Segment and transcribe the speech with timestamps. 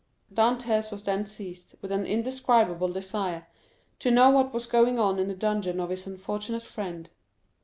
[0.33, 3.47] Dantès was then seized with an indescribable desire
[3.99, 7.07] to know what was going on in the dungeon of his unfortunate friend.